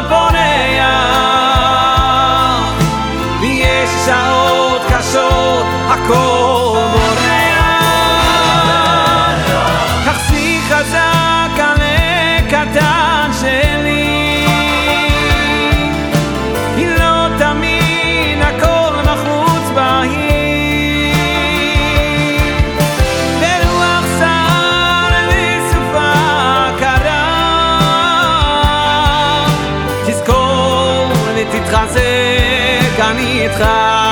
תתחזק 31.52 33.00
אני 33.00 33.44
איתך. 33.44 34.11